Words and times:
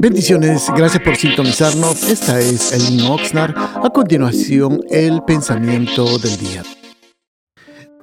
Bendiciones, 0.00 0.66
gracias 0.76 1.02
por 1.02 1.16
sintonizarnos. 1.16 2.04
Esta 2.04 2.38
es 2.38 2.72
Elin 2.72 3.06
Oxnard. 3.06 3.54
A 3.56 3.90
continuación, 3.90 4.80
el 4.90 5.22
pensamiento 5.24 6.18
del 6.18 6.38
día. 6.38 6.62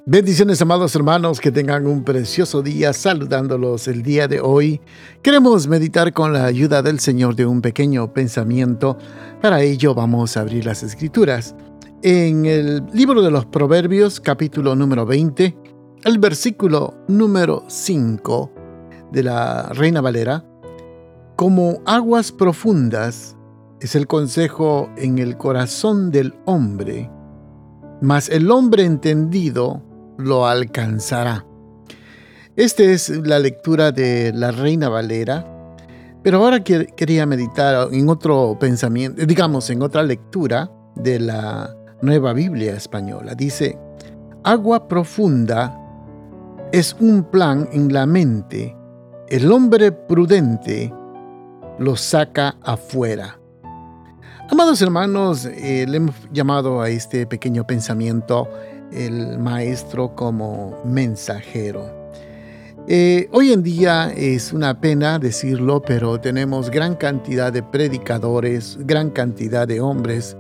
Bendiciones, 0.08 0.62
amados 0.62 0.96
hermanos, 0.96 1.40
que 1.40 1.52
tengan 1.52 1.88
un 1.88 2.04
precioso 2.04 2.62
día 2.62 2.94
saludándolos 2.94 3.88
el 3.88 4.04
día 4.04 4.28
de 4.28 4.40
hoy. 4.40 4.80
Queremos 5.24 5.68
meditar 5.68 6.14
con 6.14 6.32
la 6.32 6.46
ayuda 6.46 6.84
del 6.84 7.00
Señor 7.00 7.36
de 7.36 7.48
un 7.48 7.62
pequeño 7.62 8.14
pensamiento. 8.14 9.00
Para 9.42 9.62
ello 9.64 9.96
vamos 9.96 10.38
a 10.38 10.42
abrir 10.42 10.66
las 10.66 10.84
escrituras. 10.84 11.56
En 12.04 12.46
el 12.46 12.84
libro 12.94 13.24
de 13.24 13.32
los 13.32 13.48
Proverbios, 13.48 14.20
capítulo 14.20 14.76
número 14.76 15.08
20, 15.08 15.58
el 16.04 16.20
versículo 16.20 16.94
número 17.08 17.64
5 17.68 18.52
de 19.12 19.24
la 19.24 19.70
Reina 19.70 20.02
Valera, 20.02 20.46
como 21.36 21.82
aguas 21.86 22.32
profundas 22.32 23.36
es 23.82 23.96
el 23.96 24.08
consejo 24.08 24.90
en 24.98 25.18
el 25.20 25.38
corazón 25.38 26.12
del 26.12 26.34
hombre, 26.46 27.10
mas 28.02 28.30
el 28.30 28.50
hombre 28.52 28.86
entendido 28.86 29.84
lo 30.18 30.48
alcanzará. 30.48 31.46
Esta 32.56 32.84
es 32.84 33.10
la 33.10 33.40
lectura 33.40 33.92
de 33.92 34.32
la 34.34 34.52
Reina 34.52 34.88
Valera, 34.88 35.46
pero 36.24 36.38
ahora 36.42 36.64
quería 36.64 37.26
meditar 37.26 37.90
en 37.92 38.08
otro 38.08 38.58
pensamiento, 38.58 39.26
digamos, 39.26 39.70
en 39.70 39.82
otra 39.82 40.04
lectura 40.04 40.72
de 40.96 41.20
la 41.20 41.76
Nueva 42.02 42.32
Biblia 42.32 42.76
Española. 42.76 43.36
Dice, 43.36 43.78
agua 44.44 44.88
profunda 44.88 45.78
es 46.72 46.96
un 47.00 47.26
plan 47.26 47.68
en 47.74 47.92
la 47.92 48.06
mente, 48.06 48.76
el 49.28 49.52
hombre 49.52 49.92
prudente 49.92 50.94
lo 51.80 51.96
saca 51.96 52.58
afuera. 52.62 53.40
Amados 54.50 54.82
hermanos, 54.82 55.46
eh, 55.46 55.86
le 55.88 55.98
hemos 55.98 56.16
llamado 56.32 56.82
a 56.82 56.90
este 56.90 57.26
pequeño 57.26 57.66
pensamiento 57.66 58.48
el 58.92 59.40
maestro 59.40 60.16
como 60.16 60.80
mensajero. 60.86 62.06
Eh, 62.88 63.28
hoy 63.32 63.52
en 63.52 63.64
día 63.64 64.14
es 64.16 64.54
una 64.54 64.80
pena 64.80 65.18
decirlo, 65.18 65.82
pero 65.82 66.22
tenemos 66.22 66.70
gran 66.70 66.96
cantidad 66.96 67.52
de 67.52 67.64
predicadores, 67.64 68.78
gran 68.82 69.10
cantidad 69.10 69.68
de 69.68 69.82
hombres 69.82 70.38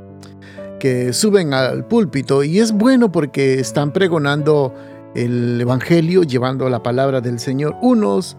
que 0.80 1.12
suben 1.12 1.56
al 1.56 1.88
púlpito 1.88 2.44
y 2.44 2.60
es 2.60 2.72
bueno 2.72 3.12
porque 3.12 3.60
están 3.60 3.92
pregonando 3.92 4.76
el 5.16 5.60
Evangelio, 5.60 6.22
llevando 6.22 6.70
la 6.70 6.84
palabra 6.84 7.22
del 7.22 7.40
Señor, 7.40 7.76
unos 7.82 8.38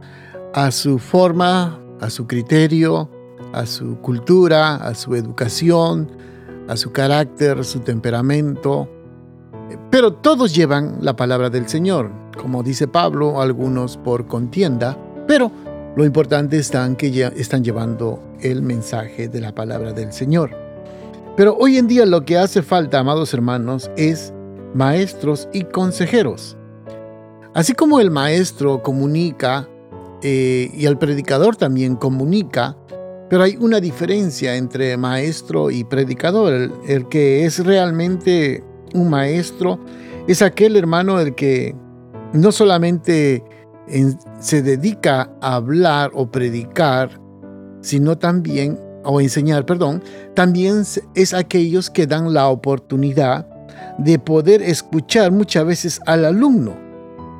a 0.54 0.70
su 0.70 1.00
forma 1.00 1.80
a 2.00 2.10
su 2.10 2.26
criterio, 2.26 3.10
a 3.52 3.66
su 3.66 3.98
cultura, 4.00 4.76
a 4.76 4.94
su 4.94 5.14
educación, 5.14 6.10
a 6.68 6.76
su 6.76 6.92
carácter, 6.92 7.64
su 7.64 7.80
temperamento. 7.80 8.88
Pero 9.90 10.12
todos 10.12 10.54
llevan 10.54 10.98
la 11.00 11.16
palabra 11.16 11.50
del 11.50 11.68
Señor, 11.68 12.10
como 12.40 12.62
dice 12.62 12.86
Pablo, 12.86 13.40
algunos 13.40 13.96
por 13.96 14.26
contienda, 14.26 14.96
pero 15.26 15.50
lo 15.96 16.04
importante 16.04 16.58
es 16.58 16.70
que 16.98 17.10
ya 17.10 17.28
están 17.28 17.64
llevando 17.64 18.22
el 18.40 18.62
mensaje 18.62 19.28
de 19.28 19.40
la 19.40 19.54
palabra 19.54 19.92
del 19.92 20.12
Señor. 20.12 20.50
Pero 21.36 21.56
hoy 21.56 21.78
en 21.78 21.88
día 21.88 22.06
lo 22.06 22.24
que 22.24 22.38
hace 22.38 22.62
falta, 22.62 22.98
amados 22.98 23.32
hermanos, 23.34 23.90
es 23.96 24.32
maestros 24.74 25.48
y 25.52 25.64
consejeros. 25.64 26.56
Así 27.54 27.72
como 27.72 28.00
el 28.00 28.10
maestro 28.10 28.82
comunica 28.82 29.68
eh, 30.28 30.72
y 30.74 30.86
el 30.86 30.98
predicador 30.98 31.54
también 31.54 31.94
comunica, 31.94 32.76
pero 33.30 33.44
hay 33.44 33.56
una 33.60 33.78
diferencia 33.78 34.56
entre 34.56 34.96
maestro 34.96 35.70
y 35.70 35.84
predicador. 35.84 36.72
El, 36.88 37.08
que 37.08 37.44
es 37.44 37.64
realmente 37.64 38.64
un 38.92 39.08
maestro 39.08 39.78
es 40.26 40.42
aquel 40.42 40.74
hermano 40.74 41.20
el 41.20 41.36
que 41.36 41.76
no 42.32 42.50
solamente 42.50 43.44
se 44.40 44.62
dedica 44.62 45.30
a 45.40 45.54
hablar 45.54 46.10
o 46.12 46.28
predicar, 46.28 47.20
sino 47.80 48.18
también, 48.18 48.80
o 49.04 49.20
enseñar, 49.20 49.64
perdón, 49.64 50.02
también 50.34 50.82
es 51.14 51.34
aquellos 51.34 51.88
que 51.88 52.08
dan 52.08 52.34
la 52.34 52.48
oportunidad 52.48 53.46
de 53.98 54.18
poder 54.18 54.60
escuchar 54.60 55.30
muchas 55.30 55.64
veces 55.64 56.00
al 56.04 56.24
alumno 56.24 56.85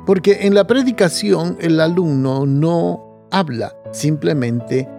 porque 0.07 0.47
en 0.47 0.55
la 0.55 0.65
predicación 0.65 1.57
el 1.59 1.81
alumno 1.81 2.45
no 2.45 3.27
habla, 3.29 3.75
simplemente 3.91 4.89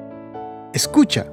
escucha. 0.74 1.26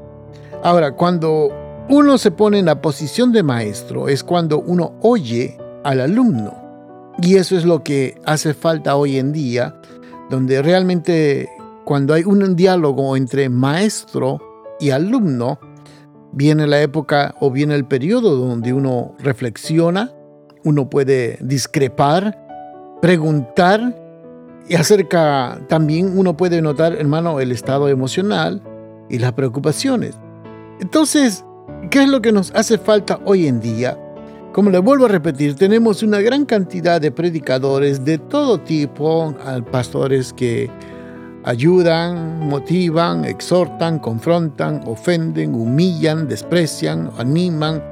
Ahora, 0.63 0.94
cuando 0.94 1.50
uno 1.90 2.18
se 2.18 2.31
pone 2.31 2.59
en 2.59 2.68
la 2.68 2.81
posición 2.81 3.34
de 3.34 3.44
maestro 3.44 4.08
es 4.08 4.24
cuando 4.24 4.62
uno 4.62 4.94
oye 5.02 5.58
al 5.84 6.00
alumno. 6.00 6.56
Y 7.22 7.35
eso 7.35 7.58
es 7.58 7.66
lo 7.66 7.84
que 7.84 8.16
hace 8.25 8.53
falta 8.53 8.96
hoy 8.96 9.18
en 9.18 9.34
día, 9.34 9.75
donde 10.30 10.62
realmente 10.62 11.50
cuando 11.84 12.14
hay 12.14 12.24
un 12.24 12.56
diálogo 12.56 13.18
entre 13.18 13.50
maestro 13.50 14.40
y 14.80 14.91
alumno, 14.91 15.59
viene 16.31 16.66
la 16.66 16.81
época 16.81 17.35
o 17.41 17.52
viene 17.52 17.75
el 17.75 17.85
periodo 17.85 18.38
donde 18.38 18.72
uno 18.72 19.16
reflexiona, 19.19 20.14
uno 20.64 20.90
puede 20.90 21.38
discrepar, 21.41 22.44
preguntar 23.01 23.95
y 24.67 24.75
acerca 24.75 25.61
también 25.67 26.17
uno 26.17 26.35
puede 26.35 26.61
notar, 26.61 26.94
hermano, 26.94 27.39
el 27.39 27.51
estado 27.51 27.88
emocional 27.88 28.61
y 29.09 29.19
las 29.19 29.33
preocupaciones. 29.33 30.17
Entonces, 30.79 31.45
¿qué 31.91 32.03
es 32.03 32.09
lo 32.09 32.22
que 32.22 32.31
nos 32.31 32.51
hace 32.55 32.78
falta 32.78 33.19
hoy 33.25 33.47
en 33.47 33.59
día? 33.59 33.97
Como 34.53 34.69
le 34.69 34.79
vuelvo 34.79 35.05
a 35.05 35.09
repetir, 35.09 35.55
tenemos 35.55 36.01
una 36.01 36.22
gran 36.22 36.45
cantidad 36.45 37.00
de 37.00 37.11
predicadores 37.11 38.05
de 38.05 38.17
todo 38.17 38.59
tipo, 38.59 39.35
pastores 39.72 40.34
que 40.34 40.69
ayudan, 41.44 42.47
motivan, 42.47 43.25
exhortan, 43.25 44.00
confrontan, 44.00 44.81
ofenden, 44.85 45.53
humillan, 45.53 46.28
desprecian, 46.28 47.11
animan, 47.17 47.84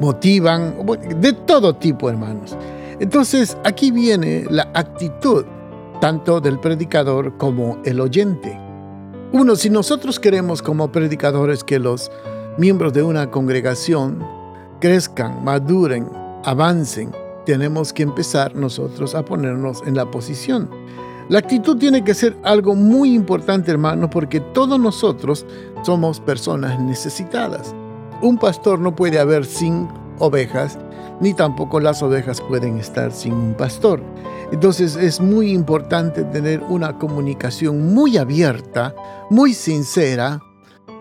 motivan, 0.00 0.74
de 1.20 1.32
todo 1.32 1.76
tipo, 1.76 2.10
hermanos. 2.10 2.56
Entonces 3.00 3.56
aquí 3.64 3.90
viene 3.90 4.46
la 4.48 4.70
actitud 4.74 5.44
tanto 6.00 6.40
del 6.40 6.58
predicador 6.58 7.36
como 7.36 7.78
el 7.84 8.00
oyente. 8.00 8.58
Uno, 9.32 9.56
si 9.56 9.70
nosotros 9.70 10.20
queremos 10.20 10.62
como 10.62 10.92
predicadores 10.92 11.64
que 11.64 11.78
los 11.78 12.10
miembros 12.58 12.92
de 12.92 13.02
una 13.02 13.30
congregación 13.30 14.24
crezcan, 14.80 15.44
maduren, 15.44 16.08
avancen, 16.44 17.12
tenemos 17.44 17.92
que 17.92 18.02
empezar 18.02 18.54
nosotros 18.54 19.14
a 19.14 19.24
ponernos 19.24 19.82
en 19.86 19.94
la 19.94 20.10
posición. 20.10 20.70
La 21.28 21.40
actitud 21.40 21.76
tiene 21.76 22.04
que 22.04 22.14
ser 22.14 22.36
algo 22.44 22.74
muy 22.74 23.12
importante, 23.12 23.70
hermano, 23.72 24.08
porque 24.08 24.40
todos 24.40 24.78
nosotros 24.78 25.44
somos 25.82 26.20
personas 26.20 26.80
necesitadas. 26.80 27.74
Un 28.22 28.38
pastor 28.38 28.78
no 28.78 28.94
puede 28.94 29.18
haber 29.18 29.44
sin 29.44 29.88
ovejas 30.18 30.78
ni 31.20 31.34
tampoco 31.34 31.80
las 31.80 32.02
ovejas 32.02 32.40
pueden 32.40 32.78
estar 32.78 33.12
sin 33.12 33.32
un 33.32 33.54
pastor. 33.54 34.02
Entonces 34.52 34.96
es 34.96 35.20
muy 35.20 35.50
importante 35.50 36.24
tener 36.24 36.62
una 36.68 36.98
comunicación 36.98 37.94
muy 37.94 38.16
abierta, 38.16 38.94
muy 39.30 39.54
sincera, 39.54 40.40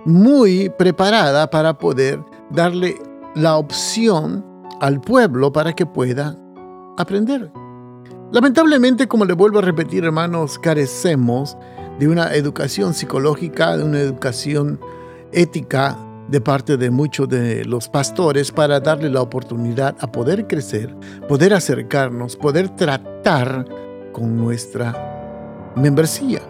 muy 0.05 0.69
preparada 0.77 1.49
para 1.49 1.77
poder 1.77 2.19
darle 2.49 2.97
la 3.35 3.57
opción 3.57 4.45
al 4.79 5.01
pueblo 5.01 5.51
para 5.51 5.73
que 5.73 5.85
pueda 5.85 6.37
aprender. 6.97 7.51
Lamentablemente, 8.31 9.07
como 9.07 9.25
le 9.25 9.33
vuelvo 9.33 9.59
a 9.59 9.61
repetir, 9.61 10.03
hermanos, 10.03 10.57
carecemos 10.59 11.57
de 11.99 12.07
una 12.07 12.33
educación 12.33 12.93
psicológica, 12.93 13.77
de 13.77 13.83
una 13.83 13.99
educación 13.99 14.79
ética 15.31 15.97
de 16.27 16.41
parte 16.41 16.77
de 16.77 16.89
muchos 16.89 17.29
de 17.29 17.65
los 17.65 17.87
pastores 17.87 18.51
para 18.51 18.79
darle 18.79 19.09
la 19.09 19.21
oportunidad 19.21 19.95
a 19.99 20.11
poder 20.11 20.47
crecer, 20.47 20.95
poder 21.27 21.53
acercarnos, 21.53 22.35
poder 22.35 22.69
tratar 22.69 23.65
con 24.11 24.37
nuestra 24.37 25.73
membresía. 25.75 26.41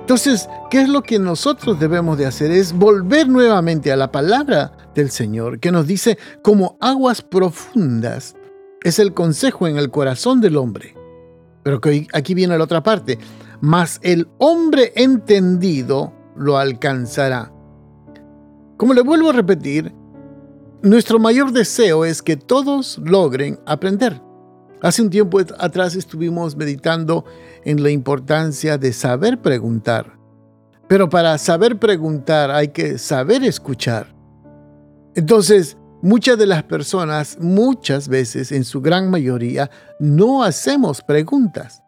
Entonces, 0.00 0.48
¿qué 0.70 0.82
es 0.82 0.88
lo 0.88 1.02
que 1.02 1.18
nosotros 1.18 1.80
debemos 1.80 2.18
de 2.18 2.26
hacer? 2.26 2.50
Es 2.50 2.72
volver 2.72 3.28
nuevamente 3.28 3.90
a 3.90 3.96
la 3.96 4.12
palabra 4.12 4.72
del 4.94 5.10
Señor 5.10 5.60
que 5.60 5.72
nos 5.72 5.86
dice, 5.86 6.18
como 6.42 6.76
aguas 6.80 7.22
profundas 7.22 8.34
es 8.82 8.98
el 8.98 9.14
consejo 9.14 9.66
en 9.66 9.78
el 9.78 9.90
corazón 9.90 10.40
del 10.40 10.56
hombre. 10.56 10.94
Pero 11.62 11.80
que 11.80 12.06
aquí 12.12 12.34
viene 12.34 12.58
la 12.58 12.64
otra 12.64 12.82
parte, 12.82 13.18
mas 13.62 13.98
el 14.02 14.28
hombre 14.38 14.92
entendido 14.94 16.12
lo 16.36 16.58
alcanzará. 16.58 17.53
Como 18.76 18.92
le 18.92 19.02
vuelvo 19.02 19.30
a 19.30 19.32
repetir, 19.32 19.92
nuestro 20.82 21.18
mayor 21.20 21.52
deseo 21.52 22.04
es 22.04 22.22
que 22.22 22.36
todos 22.36 22.98
logren 22.98 23.58
aprender. 23.66 24.20
Hace 24.82 25.00
un 25.00 25.10
tiempo 25.10 25.38
atrás 25.58 25.94
estuvimos 25.94 26.56
meditando 26.56 27.24
en 27.64 27.82
la 27.82 27.90
importancia 27.90 28.76
de 28.76 28.92
saber 28.92 29.40
preguntar. 29.40 30.18
Pero 30.88 31.08
para 31.08 31.38
saber 31.38 31.78
preguntar 31.78 32.50
hay 32.50 32.68
que 32.68 32.98
saber 32.98 33.44
escuchar. 33.44 34.14
Entonces, 35.14 35.76
muchas 36.02 36.36
de 36.36 36.46
las 36.46 36.64
personas, 36.64 37.38
muchas 37.40 38.08
veces, 38.08 38.50
en 38.50 38.64
su 38.64 38.82
gran 38.82 39.08
mayoría, 39.08 39.70
no 40.00 40.42
hacemos 40.42 41.00
preguntas. 41.00 41.82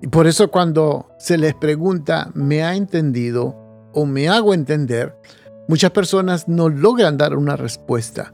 Y 0.00 0.08
por 0.08 0.26
eso 0.26 0.50
cuando 0.50 1.10
se 1.18 1.36
les 1.36 1.54
pregunta, 1.54 2.30
¿me 2.34 2.62
ha 2.62 2.74
entendido 2.74 3.54
o 3.92 4.06
me 4.06 4.28
hago 4.28 4.54
entender? 4.54 5.14
Muchas 5.68 5.90
personas 5.90 6.48
no 6.48 6.70
logran 6.70 7.18
dar 7.18 7.36
una 7.36 7.54
respuesta. 7.54 8.32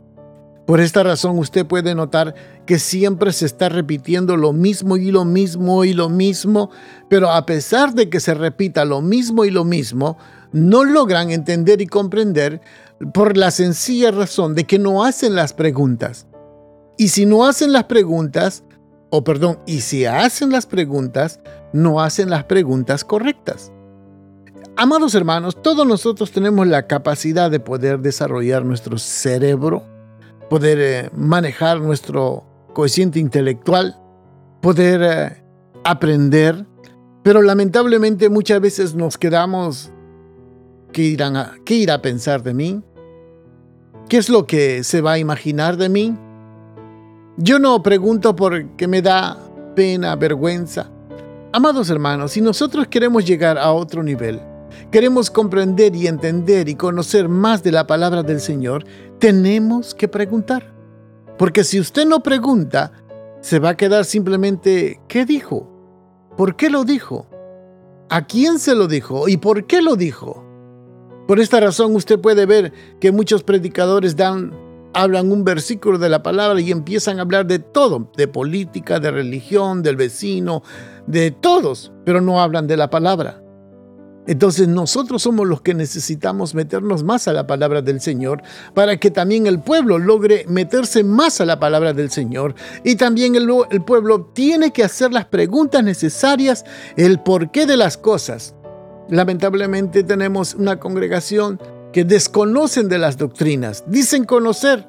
Por 0.66 0.80
esta 0.80 1.02
razón 1.02 1.36
usted 1.38 1.66
puede 1.66 1.94
notar 1.94 2.34
que 2.64 2.78
siempre 2.78 3.32
se 3.32 3.44
está 3.44 3.68
repitiendo 3.68 4.36
lo 4.36 4.52
mismo 4.52 4.96
y 4.96 5.10
lo 5.10 5.24
mismo 5.24 5.84
y 5.84 5.92
lo 5.92 6.08
mismo, 6.08 6.70
pero 7.10 7.32
a 7.32 7.44
pesar 7.44 7.92
de 7.92 8.08
que 8.08 8.20
se 8.20 8.34
repita 8.34 8.84
lo 8.84 9.02
mismo 9.02 9.44
y 9.44 9.50
lo 9.50 9.64
mismo, 9.64 10.16
no 10.52 10.84
logran 10.84 11.32
entender 11.32 11.82
y 11.82 11.86
comprender 11.86 12.62
por 13.12 13.36
la 13.36 13.50
sencilla 13.50 14.12
razón 14.12 14.54
de 14.54 14.64
que 14.64 14.78
no 14.78 15.04
hacen 15.04 15.34
las 15.34 15.52
preguntas. 15.52 16.28
Y 16.96 17.08
si 17.08 17.26
no 17.26 17.46
hacen 17.46 17.72
las 17.72 17.84
preguntas, 17.84 18.62
o 19.10 19.24
perdón, 19.24 19.58
y 19.66 19.80
si 19.80 20.06
hacen 20.06 20.50
las 20.50 20.66
preguntas, 20.66 21.40
no 21.72 22.00
hacen 22.00 22.30
las 22.30 22.44
preguntas 22.44 23.04
correctas. 23.04 23.72
Amados 24.76 25.14
hermanos, 25.14 25.60
todos 25.62 25.86
nosotros 25.86 26.32
tenemos 26.32 26.66
la 26.66 26.86
capacidad 26.86 27.50
de 27.50 27.60
poder 27.60 28.00
desarrollar 28.00 28.64
nuestro 28.64 28.98
cerebro 28.98 29.94
poder 30.48 30.78
eh, 30.80 31.10
manejar 31.16 31.80
nuestro 31.80 32.44
coeficiente 32.72 33.18
intelectual, 33.18 33.96
poder 34.60 35.00
eh, 35.02 35.42
aprender, 35.84 36.66
pero 37.22 37.42
lamentablemente 37.42 38.28
muchas 38.28 38.60
veces 38.60 38.94
nos 38.94 39.18
quedamos, 39.18 39.90
¿qué, 40.92 41.02
irán 41.02 41.36
a, 41.36 41.54
¿qué 41.64 41.74
irá 41.74 41.94
a 41.94 42.02
pensar 42.02 42.42
de 42.42 42.54
mí? 42.54 42.82
¿Qué 44.08 44.18
es 44.18 44.28
lo 44.28 44.46
que 44.46 44.84
se 44.84 45.00
va 45.00 45.12
a 45.12 45.18
imaginar 45.18 45.76
de 45.76 45.88
mí? 45.88 46.16
Yo 47.36 47.58
no 47.58 47.82
pregunto 47.82 48.36
porque 48.36 48.86
me 48.86 49.02
da 49.02 49.38
pena, 49.74 50.14
vergüenza. 50.14 50.90
Amados 51.52 51.88
hermanos, 51.88 52.32
si 52.32 52.40
nosotros 52.40 52.86
queremos 52.88 53.24
llegar 53.24 53.58
a 53.58 53.72
otro 53.72 54.02
nivel, 54.02 54.40
queremos 54.90 55.30
comprender 55.30 55.94
y 55.94 56.06
entender 56.06 56.68
y 56.68 56.74
conocer 56.74 57.28
más 57.28 57.62
de 57.62 57.72
la 57.72 57.86
palabra 57.86 58.22
del 58.22 58.40
Señor, 58.40 58.84
tenemos 59.18 59.94
que 59.94 60.08
preguntar. 60.08 60.74
Porque 61.38 61.64
si 61.64 61.80
usted 61.80 62.06
no 62.06 62.22
pregunta, 62.22 62.92
se 63.40 63.58
va 63.58 63.70
a 63.70 63.76
quedar 63.76 64.04
simplemente, 64.04 65.00
¿qué 65.08 65.26
dijo? 65.26 65.68
¿Por 66.36 66.56
qué 66.56 66.70
lo 66.70 66.84
dijo? 66.84 67.26
¿A 68.08 68.26
quién 68.26 68.58
se 68.58 68.74
lo 68.74 68.86
dijo? 68.86 69.28
¿Y 69.28 69.36
por 69.36 69.66
qué 69.66 69.82
lo 69.82 69.96
dijo? 69.96 70.44
Por 71.26 71.40
esta 71.40 71.60
razón 71.60 71.94
usted 71.94 72.20
puede 72.20 72.46
ver 72.46 72.72
que 73.00 73.12
muchos 73.12 73.42
predicadores 73.42 74.16
dan, 74.16 74.52
hablan 74.94 75.30
un 75.32 75.44
versículo 75.44 75.98
de 75.98 76.08
la 76.08 76.22
palabra 76.22 76.60
y 76.60 76.70
empiezan 76.70 77.18
a 77.18 77.22
hablar 77.22 77.46
de 77.46 77.58
todo, 77.58 78.10
de 78.16 78.28
política, 78.28 79.00
de 79.00 79.10
religión, 79.10 79.82
del 79.82 79.96
vecino, 79.96 80.62
de 81.06 81.30
todos, 81.30 81.92
pero 82.04 82.20
no 82.20 82.40
hablan 82.40 82.66
de 82.66 82.76
la 82.76 82.90
palabra. 82.90 83.43
Entonces 84.26 84.68
nosotros 84.68 85.22
somos 85.22 85.46
los 85.46 85.60
que 85.60 85.74
necesitamos 85.74 86.54
meternos 86.54 87.04
más 87.04 87.28
a 87.28 87.32
la 87.32 87.46
palabra 87.46 87.82
del 87.82 88.00
Señor 88.00 88.42
para 88.72 88.96
que 88.96 89.10
también 89.10 89.46
el 89.46 89.60
pueblo 89.60 89.98
logre 89.98 90.46
meterse 90.48 91.04
más 91.04 91.40
a 91.40 91.44
la 91.44 91.60
palabra 91.60 91.92
del 91.92 92.10
Señor. 92.10 92.54
Y 92.84 92.96
también 92.96 93.34
el, 93.36 93.46
pueblo 93.84 94.30
tiene 94.32 94.72
que 94.72 94.82
hacer 94.82 95.12
las 95.12 95.26
preguntas 95.26 95.84
necesarias, 95.84 96.64
el 96.96 97.20
porqué 97.20 97.66
de 97.66 97.76
las 97.76 97.98
cosas. 97.98 98.54
Lamentablemente 99.10 100.02
tenemos 100.02 100.54
una 100.54 100.80
congregación 100.80 101.60
que 101.92 102.04
desconocen 102.04 102.88
de 102.88 102.98
las 102.98 103.18
doctrinas, 103.18 103.84
dicen 103.86 104.24
conocer, 104.24 104.88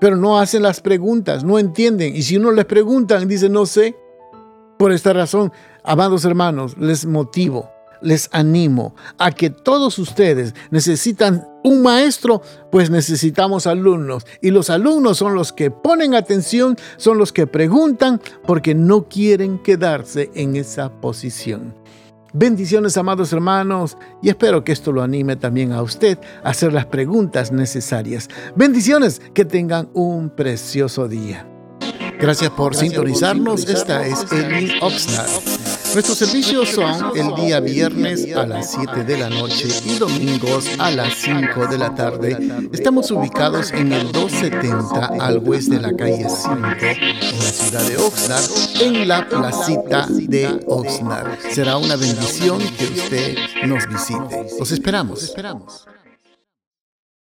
pero 0.00 0.16
no 0.16 0.38
hacen 0.38 0.62
las 0.62 0.80
preguntas, 0.80 1.42
no 1.42 1.58
entienden. 1.58 2.14
Y 2.14 2.22
si 2.22 2.36
uno 2.36 2.52
les 2.52 2.66
preguntan, 2.66 3.26
dicen 3.26 3.52
no 3.52 3.66
sé. 3.66 3.96
Por 4.78 4.92
esta 4.92 5.14
razón, 5.14 5.52
amados 5.82 6.24
hermanos, 6.26 6.76
les 6.78 7.06
motivo 7.06 7.75
les 8.00 8.28
animo 8.32 8.94
a 9.18 9.30
que 9.30 9.50
todos 9.50 9.98
ustedes 9.98 10.54
necesitan 10.70 11.46
un 11.62 11.82
maestro, 11.82 12.42
pues 12.70 12.90
necesitamos 12.90 13.66
alumnos. 13.66 14.24
Y 14.40 14.50
los 14.50 14.70
alumnos 14.70 15.18
son 15.18 15.34
los 15.34 15.52
que 15.52 15.70
ponen 15.70 16.14
atención, 16.14 16.76
son 16.96 17.18
los 17.18 17.32
que 17.32 17.46
preguntan, 17.46 18.20
porque 18.46 18.74
no 18.74 19.08
quieren 19.08 19.58
quedarse 19.58 20.30
en 20.34 20.56
esa 20.56 20.90
posición. 21.00 21.74
Bendiciones, 22.32 22.96
amados 22.98 23.32
hermanos, 23.32 23.96
y 24.22 24.28
espero 24.28 24.62
que 24.62 24.72
esto 24.72 24.92
lo 24.92 25.02
anime 25.02 25.36
también 25.36 25.72
a 25.72 25.82
usted 25.82 26.18
a 26.44 26.50
hacer 26.50 26.72
las 26.72 26.86
preguntas 26.86 27.50
necesarias. 27.50 28.28
Bendiciones, 28.54 29.22
que 29.32 29.44
tengan 29.44 29.88
un 29.94 30.30
precioso 30.30 31.08
día. 31.08 31.48
Gracias 32.20 32.50
por 32.50 32.74
sintonizarnos. 32.74 33.68
Esta 33.68 34.06
es. 34.06 34.26
Nuestros 35.96 36.18
servicios 36.18 36.68
son 36.68 37.16
el 37.16 37.34
día 37.36 37.58
viernes 37.58 38.26
a 38.36 38.44
las 38.46 38.72
7 38.72 39.02
de 39.04 39.16
la 39.16 39.30
noche 39.30 39.66
y 39.86 39.98
domingos 39.98 40.68
a 40.78 40.90
las 40.90 41.14
5 41.14 41.68
de 41.68 41.78
la 41.78 41.94
tarde. 41.94 42.36
Estamos 42.70 43.10
ubicados 43.10 43.72
en 43.72 43.94
el 43.94 44.12
270 44.12 45.06
al 45.18 45.38
oeste 45.38 45.76
de 45.76 45.80
la 45.80 45.96
calle 45.96 46.26
5 46.28 46.52
en 46.52 47.38
la 47.38 47.50
ciudad 47.50 47.88
de 47.88 47.96
Oxnard, 47.96 48.44
en 48.82 49.08
la 49.08 49.26
placita 49.26 50.06
de 50.10 50.60
Oxnard. 50.66 51.38
Será 51.50 51.78
una 51.78 51.96
bendición 51.96 52.58
que 52.58 52.84
usted 52.84 53.38
nos 53.64 53.88
visite. 53.88 54.48
Los 54.58 54.72
esperamos. 54.72 55.22
esperamos. 55.22 55.86